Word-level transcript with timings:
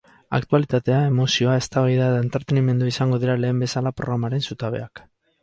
Aktualitatea, 0.35 1.01
emozioa, 1.09 1.57
eztabaida 1.63 2.07
eta 2.13 2.23
entretenimendua 2.23 2.91
izango 2.93 3.21
dira 3.27 3.37
lehen 3.43 3.63
bezala 3.67 3.95
programaren 4.01 4.45
zutabeak. 4.51 5.07